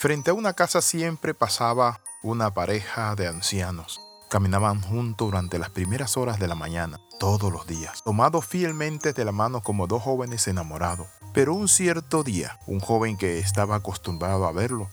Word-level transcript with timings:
Frente 0.00 0.30
a 0.30 0.32
una 0.32 0.54
casa 0.54 0.80
siempre 0.80 1.34
pasaba 1.34 2.00
una 2.22 2.54
pareja 2.54 3.14
de 3.16 3.28
ancianos. 3.28 4.00
Caminaban 4.30 4.80
juntos 4.80 5.28
durante 5.28 5.58
las 5.58 5.68
primeras 5.68 6.16
horas 6.16 6.38
de 6.38 6.48
la 6.48 6.54
mañana, 6.54 6.98
todos 7.18 7.52
los 7.52 7.66
días, 7.66 8.02
tomados 8.02 8.46
fielmente 8.46 9.12
de 9.12 9.26
la 9.26 9.32
mano 9.32 9.60
como 9.60 9.86
dos 9.86 10.02
jóvenes 10.02 10.48
enamorados. 10.48 11.06
Pero 11.34 11.52
un 11.52 11.68
cierto 11.68 12.22
día, 12.22 12.58
un 12.66 12.80
joven 12.80 13.18
que 13.18 13.40
estaba 13.40 13.76
acostumbrado 13.76 14.46
a 14.46 14.52
verlo, 14.52 14.88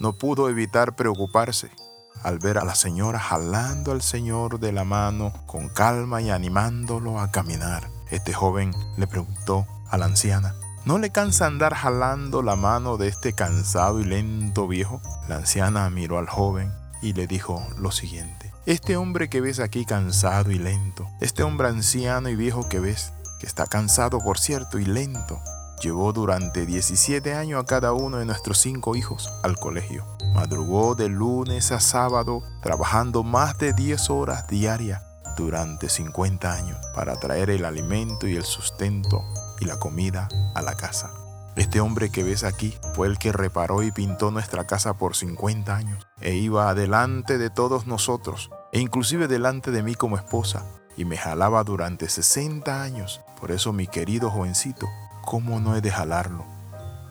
no 0.00 0.14
pudo 0.14 0.48
evitar 0.48 0.96
preocuparse 0.96 1.70
al 2.22 2.38
ver 2.38 2.56
a 2.56 2.64
la 2.64 2.74
señora 2.74 3.18
jalando 3.18 3.92
al 3.92 4.00
señor 4.00 4.58
de 4.58 4.72
la 4.72 4.84
mano 4.84 5.34
con 5.44 5.68
calma 5.68 6.22
y 6.22 6.30
animándolo 6.30 7.20
a 7.20 7.30
caminar. 7.30 7.90
Este 8.10 8.32
joven 8.32 8.72
le 8.96 9.06
preguntó 9.06 9.66
a 9.90 9.98
la 9.98 10.06
anciana, 10.06 10.54
¿No 10.86 10.98
le 10.98 11.10
cansa 11.10 11.46
andar 11.46 11.74
jalando 11.74 12.42
la 12.42 12.54
mano 12.54 12.96
de 12.96 13.08
este 13.08 13.32
cansado 13.32 13.98
y 13.98 14.04
lento 14.04 14.68
viejo? 14.68 15.02
La 15.28 15.34
anciana 15.34 15.90
miró 15.90 16.16
al 16.16 16.28
joven 16.28 16.72
y 17.02 17.12
le 17.12 17.26
dijo 17.26 17.60
lo 17.76 17.90
siguiente. 17.90 18.52
Este 18.66 18.96
hombre 18.96 19.28
que 19.28 19.40
ves 19.40 19.58
aquí 19.58 19.84
cansado 19.84 20.52
y 20.52 20.60
lento, 20.60 21.08
este 21.20 21.42
hombre 21.42 21.66
anciano 21.66 22.28
y 22.28 22.36
viejo 22.36 22.68
que 22.68 22.78
ves, 22.78 23.12
que 23.40 23.46
está 23.46 23.66
cansado 23.66 24.20
por 24.20 24.38
cierto 24.38 24.78
y 24.78 24.84
lento, 24.84 25.40
llevó 25.82 26.12
durante 26.12 26.66
17 26.66 27.34
años 27.34 27.60
a 27.60 27.66
cada 27.66 27.92
uno 27.92 28.18
de 28.18 28.26
nuestros 28.26 28.60
cinco 28.60 28.94
hijos 28.94 29.28
al 29.42 29.56
colegio. 29.56 30.06
Madrugó 30.36 30.94
de 30.94 31.08
lunes 31.08 31.72
a 31.72 31.80
sábado 31.80 32.44
trabajando 32.62 33.24
más 33.24 33.58
de 33.58 33.72
10 33.72 34.08
horas 34.10 34.46
diarias 34.46 35.02
durante 35.36 35.88
50 35.88 36.52
años 36.52 36.78
para 36.94 37.16
traer 37.16 37.50
el 37.50 37.64
alimento 37.64 38.28
y 38.28 38.36
el 38.36 38.44
sustento 38.44 39.24
y 39.60 39.64
la 39.64 39.78
comida 39.78 40.28
a 40.54 40.62
la 40.62 40.74
casa. 40.74 41.10
Este 41.56 41.80
hombre 41.80 42.10
que 42.10 42.22
ves 42.22 42.44
aquí 42.44 42.76
fue 42.94 43.06
el 43.06 43.18
que 43.18 43.32
reparó 43.32 43.82
y 43.82 43.90
pintó 43.90 44.30
nuestra 44.30 44.66
casa 44.66 44.98
por 44.98 45.16
50 45.16 45.74
años 45.74 46.06
e 46.20 46.34
iba 46.34 46.68
adelante 46.68 47.38
de 47.38 47.48
todos 47.48 47.86
nosotros 47.86 48.50
e 48.72 48.80
inclusive 48.80 49.26
delante 49.26 49.70
de 49.70 49.82
mí 49.82 49.94
como 49.94 50.16
esposa 50.16 50.66
y 50.98 51.06
me 51.06 51.16
jalaba 51.16 51.64
durante 51.64 52.10
60 52.10 52.82
años. 52.82 53.22
Por 53.40 53.52
eso 53.52 53.72
mi 53.72 53.86
querido 53.86 54.30
jovencito, 54.30 54.86
¿cómo 55.24 55.58
no 55.58 55.76
he 55.76 55.80
de 55.80 55.90
jalarlo? 55.90 56.44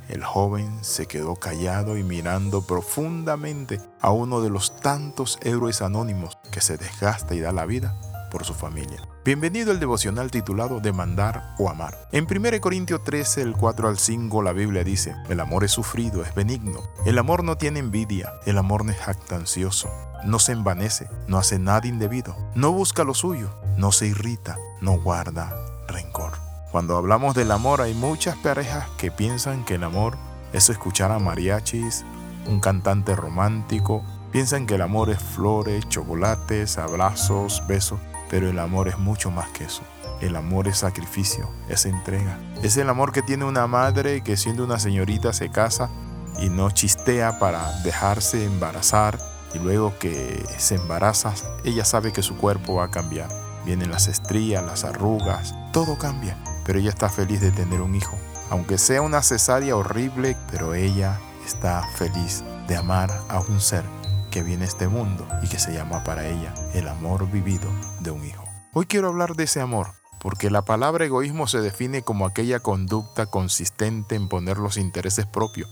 El 0.09 0.23
joven 0.23 0.83
se 0.83 1.07
quedó 1.07 1.35
callado 1.35 1.97
y 1.97 2.03
mirando 2.03 2.61
profundamente 2.61 3.81
a 3.99 4.11
uno 4.11 4.41
de 4.41 4.52
los 4.52 4.75
tantos 4.75 5.39
héroes 5.41 5.81
anónimos 5.81 6.37
que 6.52 6.61
se 6.61 6.77
desgasta 6.77 7.33
y 7.33 7.39
da 7.39 7.52
la 7.52 7.65
vida 7.65 7.95
su 8.44 8.53
familia. 8.53 9.00
Bienvenido 9.23 9.72
al 9.72 9.80
devocional 9.80 10.31
titulado 10.31 10.80
Demandar 10.80 11.55
o 11.58 11.69
Amar. 11.69 12.08
En 12.11 12.28
1 12.30 12.59
Corintios 12.59 13.03
13, 13.03 13.42
el 13.42 13.53
4 13.53 13.88
al 13.88 13.97
5, 13.97 14.42
la 14.42 14.52
Biblia 14.52 14.83
dice, 14.83 15.16
el 15.30 15.39
amor 15.39 15.64
es 15.64 15.72
sufrido, 15.72 16.23
es 16.23 16.36
benigno, 16.36 16.81
el 17.05 17.17
amor 17.17 17.44
no 17.44 17.58
tiene 17.58 17.80
envidia, 17.80 18.33
el 18.45 18.58
amor 18.58 18.83
no 18.83 18.92
es 18.92 18.97
jactancioso, 18.97 19.89
no 20.25 20.39
se 20.39 20.52
envanece, 20.52 21.08
no 21.27 21.38
hace 21.38 21.59
nada 21.59 21.88
indebido, 21.88 22.36
no 22.55 22.72
busca 22.72 23.03
lo 23.03 23.14
suyo, 23.14 23.50
no 23.77 23.92
se 23.92 24.08
irrita, 24.08 24.58
no 24.81 24.99
guarda 24.99 25.55
rencor. 25.88 26.33
Cuando 26.72 26.97
hablamos 26.97 27.36
del 27.36 27.52
amor 27.52 27.81
hay 27.81 27.94
muchas 27.94 28.36
parejas 28.38 28.86
que 28.97 29.11
piensan 29.11 29.64
que 29.64 29.75
el 29.75 29.83
amor 29.83 30.17
es 30.52 30.70
escuchar 30.70 31.11
a 31.11 31.20
mariachis, 31.20 32.03
un 32.47 32.59
cantante 32.59 33.16
romántico, 33.16 34.03
piensan 34.31 34.66
que 34.66 34.75
el 34.75 34.81
amor 34.81 35.09
es 35.09 35.20
flores, 35.20 35.88
chocolates, 35.89 36.77
abrazos, 36.77 37.64
besos. 37.67 37.99
Pero 38.36 38.50
el 38.50 38.59
amor 38.59 38.89
es 38.89 38.97
mucho 38.97 39.31
más 39.31 39.47
que 39.52 39.64
eso. 39.64 39.81
El 40.19 40.36
amor 40.36 40.67
es 40.67 40.80
sacrificio, 40.80 41.50
es 41.69 41.86
entrega. 41.86 42.38
Es 42.61 42.75
el 42.75 42.89
amor 42.89 43.14
que 43.14 43.22
tiene 43.22 43.45
una 43.45 43.66
madre 43.66 44.23
que 44.25 44.36
siendo 44.36 44.66
una 44.66 44.77
señorita 44.77 45.31
se 45.31 45.50
casa 45.50 45.89
y 46.42 46.50
no 46.50 46.69
chistea 46.69 47.39
para 47.39 47.72
dejarse 47.83 48.44
embarazar 48.44 49.17
y 49.53 49.59
luego 49.59 49.97
que 50.00 50.45
se 50.58 50.75
embaraza, 50.75 51.33
ella 51.64 51.86
sabe 51.86 52.11
que 52.11 52.23
su 52.23 52.36
cuerpo 52.36 52.75
va 52.75 52.83
a 52.83 52.92
cambiar. 52.92 53.30
Vienen 53.64 53.89
las 53.89 54.09
estrías, 54.09 54.65
las 54.65 54.83
arrugas, 54.83 55.55
todo 55.71 55.98
cambia, 55.98 56.36
pero 56.65 56.80
ella 56.80 56.89
está 56.89 57.08
feliz 57.08 57.39
de 57.39 57.52
tener 57.52 57.80
un 57.80 57.95
hijo. 57.95 58.17
Aunque 58.49 58.77
sea 58.77 59.02
una 59.02 59.21
cesárea 59.21 59.77
horrible, 59.77 60.36
pero 60.52 60.73
ella 60.73 61.21
está 61.45 61.88
feliz 61.95 62.43
de 62.67 62.76
amar 62.76 63.17
a 63.30 63.39
un 63.39 63.61
ser 63.61 63.86
que 64.35 64.43
viene 64.43 64.65
este 64.65 64.89
mundo 64.89 65.25
y 65.41 65.47
que 65.47 65.59
se 65.59 65.73
llama 65.73 66.03
para 66.03 66.27
ella 66.27 66.53
el 66.73 66.89
amor 66.89 67.31
vivido 67.31 67.69
de 68.01 68.11
un 68.11 68.25
hijo. 68.25 68.43
Hoy 68.73 68.85
quiero 68.85 69.07
hablar 69.07 69.37
de 69.37 69.45
ese 69.45 69.61
amor, 69.61 69.93
porque 70.19 70.49
la 70.49 70.65
palabra 70.65 71.05
egoísmo 71.05 71.47
se 71.47 71.61
define 71.61 72.01
como 72.01 72.25
aquella 72.25 72.59
conducta 72.59 73.27
consistente 73.27 74.15
en 74.15 74.27
poner 74.27 74.57
los 74.57 74.75
intereses 74.75 75.25
propios. 75.25 75.69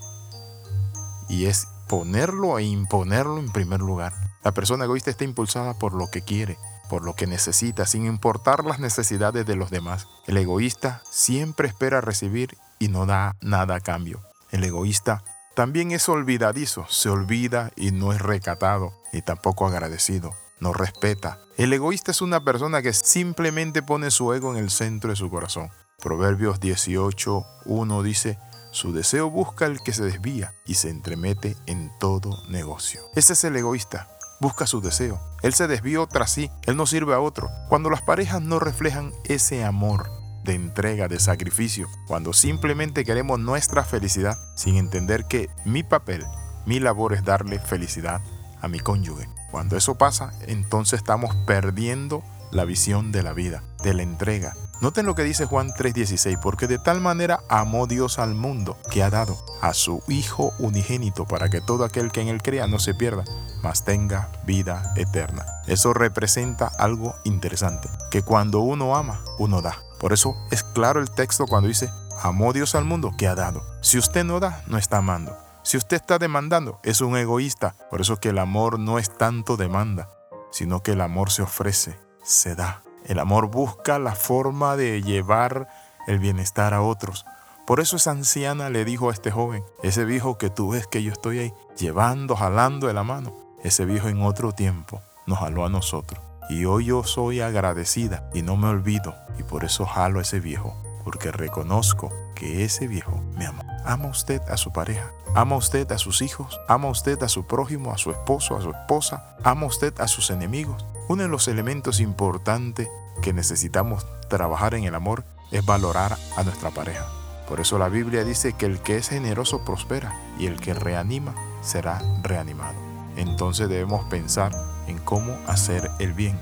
Y 1.27 1.47
es 1.47 1.67
ponerlo 1.89 2.57
e 2.57 2.63
imponerlo 2.63 3.37
en 3.37 3.51
primer 3.51 3.81
lugar. 3.81 4.13
La 4.45 4.53
persona 4.53 4.85
egoísta 4.85 5.11
está 5.11 5.25
impulsada 5.25 5.77
por 5.77 5.93
lo 5.93 6.09
que 6.09 6.21
quiere, 6.21 6.57
por 6.89 7.03
lo 7.03 7.15
que 7.15 7.27
necesita, 7.27 7.85
sin 7.85 8.05
importar 8.05 8.63
las 8.63 8.79
necesidades 8.79 9.45
de 9.45 9.57
los 9.57 9.71
demás. 9.71 10.07
El 10.25 10.37
egoísta 10.37 11.01
siempre 11.11 11.67
espera 11.67 11.99
recibir 11.99 12.57
y 12.79 12.87
no 12.87 13.05
da 13.05 13.35
nada 13.41 13.75
a 13.75 13.81
cambio. 13.81 14.21
El 14.51 14.63
egoísta 14.63 15.21
también 15.55 15.91
es 15.91 16.09
olvidadizo, 16.09 16.85
se 16.89 17.09
olvida 17.09 17.71
y 17.75 17.91
no 17.91 18.11
es 18.11 18.21
recatado, 18.21 18.93
ni 19.11 19.21
tampoco 19.21 19.67
agradecido, 19.67 20.31
no 20.59 20.73
respeta. 20.73 21.39
El 21.57 21.71
egoísta 21.73 22.11
es 22.11 22.21
una 22.21 22.43
persona 22.43 22.81
que 22.81 22.93
simplemente 22.93 23.83
pone 23.83 24.09
su 24.09 24.33
ego 24.33 24.51
en 24.51 24.57
el 24.57 24.71
centro 24.71 25.11
de 25.11 25.15
su 25.15 25.29
corazón. 25.29 25.69
Proverbios 26.01 26.59
18.1 26.59 28.01
dice, 28.01 28.39
su 28.71 28.91
deseo 28.91 29.29
busca 29.29 29.67
el 29.67 29.81
que 29.81 29.93
se 29.93 30.03
desvía 30.03 30.55
y 30.65 30.73
se 30.75 30.89
entremete 30.89 31.55
en 31.67 31.91
todo 31.99 32.43
negocio. 32.49 33.01
Ese 33.15 33.33
es 33.33 33.43
el 33.43 33.55
egoísta, 33.55 34.09
busca 34.39 34.65
su 34.65 34.81
deseo. 34.81 35.21
Él 35.43 35.53
se 35.53 35.67
desvió 35.67 36.07
tras 36.07 36.31
sí, 36.31 36.49
él 36.63 36.75
no 36.75 36.87
sirve 36.87 37.13
a 37.13 37.19
otro. 37.19 37.51
Cuando 37.69 37.91
las 37.91 38.01
parejas 38.01 38.41
no 38.41 38.59
reflejan 38.59 39.13
ese 39.25 39.63
amor, 39.63 40.09
de 40.43 40.55
entrega, 40.55 41.07
de 41.07 41.19
sacrificio, 41.19 41.87
cuando 42.07 42.33
simplemente 42.33 43.03
queremos 43.03 43.39
nuestra 43.39 43.83
felicidad 43.83 44.37
sin 44.55 44.75
entender 44.75 45.25
que 45.25 45.49
mi 45.65 45.83
papel, 45.83 46.25
mi 46.65 46.79
labor 46.79 47.13
es 47.13 47.23
darle 47.23 47.59
felicidad 47.59 48.21
a 48.61 48.67
mi 48.67 48.79
cónyuge. 48.79 49.29
Cuando 49.51 49.77
eso 49.77 49.95
pasa, 49.95 50.33
entonces 50.47 50.99
estamos 50.99 51.35
perdiendo 51.45 52.23
la 52.51 52.65
visión 52.65 53.11
de 53.11 53.23
la 53.23 53.33
vida, 53.33 53.63
de 53.83 53.93
la 53.93 54.03
entrega. 54.03 54.55
Noten 54.81 55.05
lo 55.05 55.15
que 55.15 55.23
dice 55.23 55.45
Juan 55.45 55.69
3:16, 55.69 56.37
porque 56.41 56.67
de 56.67 56.77
tal 56.77 56.99
manera 56.99 57.39
amó 57.49 57.87
Dios 57.87 58.19
al 58.19 58.35
mundo 58.35 58.77
que 58.91 59.01
ha 59.01 59.09
dado 59.09 59.37
a 59.61 59.73
su 59.73 60.03
Hijo 60.07 60.53
unigénito 60.59 61.25
para 61.25 61.49
que 61.49 61.61
todo 61.61 61.85
aquel 61.85 62.11
que 62.11 62.21
en 62.21 62.27
él 62.27 62.41
crea 62.41 62.67
no 62.67 62.79
se 62.79 62.93
pierda, 62.93 63.23
mas 63.61 63.85
tenga 63.85 64.29
vida 64.45 64.93
eterna. 64.95 65.45
Eso 65.67 65.93
representa 65.93 66.67
algo 66.79 67.15
interesante, 67.23 67.89
que 68.11 68.23
cuando 68.23 68.59
uno 68.59 68.95
ama, 68.95 69.23
uno 69.39 69.61
da. 69.61 69.77
Por 70.03 70.11
eso 70.11 70.35
es 70.51 70.63
claro 70.63 70.99
el 70.99 71.09
texto 71.09 71.45
cuando 71.47 71.69
dice, 71.69 71.89
amó 72.21 72.51
Dios 72.51 72.75
al 72.75 72.83
mundo 72.83 73.13
que 73.17 73.25
ha 73.25 73.35
dado. 73.35 73.63
Si 73.79 73.97
usted 73.97 74.25
no 74.25 74.41
da, 74.41 74.61
no 74.67 74.77
está 74.77 74.97
amando. 74.97 75.37
Si 75.63 75.77
usted 75.77 75.95
está 75.95 76.19
demandando, 76.19 76.81
es 76.83 76.99
un 76.99 77.15
egoísta. 77.15 77.73
Por 77.89 78.01
eso 78.01 78.17
que 78.17 78.27
el 78.27 78.39
amor 78.39 78.79
no 78.79 78.99
es 78.99 79.17
tanto 79.17 79.55
demanda, 79.55 80.09
sino 80.51 80.83
que 80.83 80.91
el 80.91 80.99
amor 80.99 81.31
se 81.31 81.41
ofrece, 81.41 81.97
se 82.21 82.53
da. 82.53 82.83
El 83.05 83.17
amor 83.17 83.47
busca 83.47 83.97
la 83.97 84.13
forma 84.13 84.75
de 84.75 85.01
llevar 85.01 85.69
el 86.05 86.19
bienestar 86.19 86.73
a 86.73 86.81
otros. 86.81 87.25
Por 87.65 87.79
eso 87.79 87.95
esa 87.95 88.11
anciana 88.11 88.69
le 88.69 88.83
dijo 88.83 89.09
a 89.09 89.13
este 89.13 89.31
joven, 89.31 89.63
ese 89.83 90.03
viejo 90.03 90.37
que 90.37 90.49
tú 90.49 90.71
ves 90.71 90.85
que 90.85 91.01
yo 91.01 91.13
estoy 91.13 91.39
ahí, 91.39 91.53
llevando, 91.77 92.35
jalando 92.35 92.87
de 92.87 92.93
la 92.93 93.03
mano, 93.03 93.33
ese 93.63 93.85
viejo 93.85 94.09
en 94.09 94.21
otro 94.21 94.51
tiempo 94.51 95.01
nos 95.25 95.39
jaló 95.39 95.65
a 95.65 95.69
nosotros. 95.69 96.19
Y 96.49 96.65
hoy 96.65 96.85
yo 96.85 97.03
soy 97.03 97.41
agradecida 97.41 98.29
y 98.33 98.41
no 98.41 98.57
me 98.57 98.67
olvido 98.67 99.15
y 99.39 99.43
por 99.43 99.63
eso 99.63 99.85
jalo 99.85 100.19
a 100.19 100.21
ese 100.23 100.39
viejo, 100.39 100.75
porque 101.03 101.31
reconozco 101.31 102.11
que 102.35 102.63
ese 102.63 102.87
viejo 102.87 103.21
me 103.37 103.45
ama. 103.45 103.63
¿Ama 103.85 104.07
usted 104.07 104.41
a 104.49 104.57
su 104.57 104.71
pareja? 104.71 105.11
¿Ama 105.35 105.55
usted 105.55 105.91
a 105.91 105.97
sus 105.97 106.21
hijos? 106.21 106.59
¿Ama 106.67 106.89
usted 106.89 107.21
a 107.23 107.29
su 107.29 107.45
prójimo, 107.45 107.91
a 107.91 107.97
su 107.97 108.11
esposo, 108.11 108.55
a 108.55 108.61
su 108.61 108.71
esposa? 108.71 109.35
¿Ama 109.43 109.65
usted 109.65 109.93
a 109.99 110.07
sus 110.07 110.29
enemigos? 110.29 110.85
Uno 111.09 111.23
de 111.23 111.29
los 111.29 111.47
elementos 111.47 111.99
importantes 111.99 112.89
que 113.21 113.33
necesitamos 113.33 114.05
trabajar 114.29 114.73
en 114.75 114.83
el 114.83 114.95
amor 114.95 115.23
es 115.51 115.65
valorar 115.65 116.17
a 116.37 116.43
nuestra 116.43 116.71
pareja. 116.71 117.05
Por 117.47 117.59
eso 117.59 117.77
la 117.77 117.89
Biblia 117.89 118.23
dice 118.23 118.53
que 118.53 118.65
el 118.65 118.79
que 118.79 118.97
es 118.97 119.09
generoso 119.09 119.65
prospera 119.65 120.17
y 120.39 120.47
el 120.47 120.59
que 120.59 120.73
reanima 120.73 121.35
será 121.61 122.01
reanimado. 122.21 122.75
Entonces 123.15 123.69
debemos 123.69 124.05
pensar 124.05 124.51
en 124.87 124.97
cómo 124.99 125.37
hacer 125.47 125.91
el 125.99 126.13
bien 126.13 126.39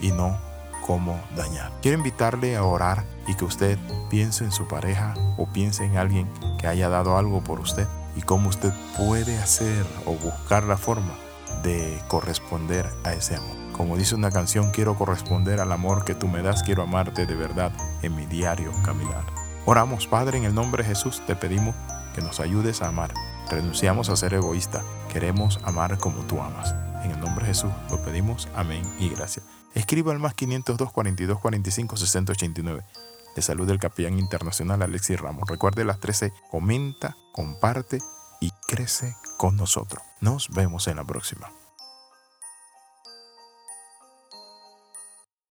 y 0.00 0.12
no 0.12 0.38
cómo 0.86 1.20
dañar. 1.36 1.70
Quiero 1.82 1.98
invitarle 1.98 2.56
a 2.56 2.64
orar 2.64 3.04
y 3.26 3.34
que 3.34 3.44
usted 3.44 3.78
piense 4.08 4.44
en 4.44 4.52
su 4.52 4.66
pareja 4.66 5.14
o 5.36 5.46
piense 5.46 5.84
en 5.84 5.98
alguien 5.98 6.28
que 6.58 6.66
haya 6.66 6.88
dado 6.88 7.18
algo 7.18 7.42
por 7.44 7.60
usted 7.60 7.86
y 8.16 8.22
cómo 8.22 8.48
usted 8.48 8.72
puede 8.96 9.38
hacer 9.38 9.84
o 10.06 10.14
buscar 10.14 10.64
la 10.64 10.76
forma 10.76 11.14
de 11.62 12.00
corresponder 12.08 12.88
a 13.04 13.12
ese 13.12 13.36
amor. 13.36 13.56
Como 13.72 13.96
dice 13.96 14.14
una 14.14 14.30
canción, 14.30 14.70
quiero 14.70 14.96
corresponder 14.96 15.60
al 15.60 15.72
amor 15.72 16.04
que 16.04 16.14
tú 16.14 16.26
me 16.26 16.42
das, 16.42 16.62
quiero 16.62 16.82
amarte 16.82 17.26
de 17.26 17.34
verdad 17.34 17.70
en 18.02 18.16
mi 18.16 18.26
diario 18.26 18.72
caminar. 18.84 19.24
Oramos, 19.66 20.06
Padre, 20.06 20.38
en 20.38 20.44
el 20.44 20.54
nombre 20.54 20.82
de 20.82 20.88
Jesús 20.88 21.22
te 21.26 21.36
pedimos 21.36 21.74
que 22.14 22.22
nos 22.22 22.40
ayudes 22.40 22.80
a 22.80 22.88
amar 22.88 23.12
Renunciamos 23.50 24.10
a 24.10 24.16
ser 24.16 24.34
egoístas. 24.34 24.84
Queremos 25.12 25.58
amar 25.64 25.98
como 25.98 26.22
tú 26.22 26.40
amas. 26.40 26.74
En 27.04 27.12
el 27.12 27.20
nombre 27.20 27.46
de 27.46 27.54
Jesús 27.54 27.70
lo 27.90 28.02
pedimos. 28.02 28.48
Amén 28.54 28.82
y 28.98 29.08
gracias. 29.08 29.46
Escriba 29.74 30.12
al 30.12 30.18
más 30.18 30.34
502 30.34 30.92
42 30.92 31.38
45 31.38 31.96
60 31.96 32.32
89. 32.32 32.84
De 33.36 33.42
salud 33.42 33.66
del 33.66 33.78
capellán 33.78 34.18
internacional 34.18 34.82
Alexis 34.82 35.20
Ramos. 35.20 35.48
Recuerde 35.48 35.84
las 35.84 36.00
13. 36.00 36.32
Comenta, 36.50 37.16
comparte 37.32 37.98
y 38.40 38.50
crece 38.66 39.14
con 39.36 39.56
nosotros. 39.56 40.02
Nos 40.20 40.48
vemos 40.50 40.88
en 40.88 40.96
la 40.96 41.04
próxima. 41.04 41.48